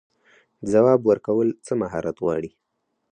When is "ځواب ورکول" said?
0.71-1.47